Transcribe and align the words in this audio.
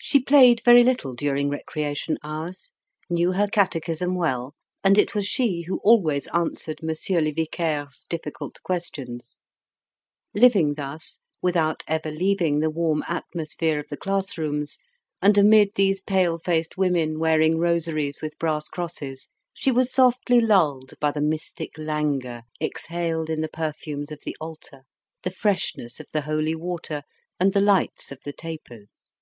She 0.00 0.20
played 0.20 0.62
very 0.64 0.84
little 0.84 1.12
during 1.12 1.50
recreation 1.50 2.16
hours, 2.22 2.72
knew 3.10 3.32
her 3.32 3.46
catechism 3.46 4.14
well, 4.14 4.54
and 4.82 4.96
it 4.96 5.14
was 5.14 5.26
she 5.26 5.62
who 5.62 5.80
always 5.80 6.26
answered 6.28 6.82
Monsieur 6.82 7.20
le 7.20 7.30
Vicaire's 7.32 8.06
difficult 8.08 8.58
questions. 8.62 9.36
Living 10.34 10.74
thus, 10.74 11.18
without 11.42 11.82
ever 11.86 12.10
leaving 12.10 12.60
the 12.60 12.70
warm 12.70 13.04
atmosphere 13.06 13.78
of 13.78 13.88
the 13.88 13.98
classrooms, 13.98 14.78
and 15.20 15.36
amid 15.36 15.74
these 15.74 16.00
pale 16.00 16.38
faced 16.38 16.78
women 16.78 17.18
wearing 17.18 17.58
rosaries 17.58 18.22
with 18.22 18.38
brass 18.38 18.66
crosses, 18.70 19.28
she 19.52 19.70
was 19.72 19.92
softly 19.92 20.40
lulled 20.40 20.94
by 21.00 21.10
the 21.10 21.20
mystic 21.20 21.76
languor 21.76 22.44
exhaled 22.62 23.28
in 23.28 23.42
the 23.42 23.48
perfumes 23.48 24.10
of 24.10 24.20
the 24.24 24.36
altar, 24.40 24.84
the 25.22 25.30
freshness 25.30 26.00
of 26.00 26.06
the 26.12 26.22
holy 26.22 26.54
water, 26.54 27.02
and 27.38 27.52
the 27.52 27.60
lights 27.60 28.10
of 28.10 28.20
the 28.24 28.32
tapers. 28.32 29.12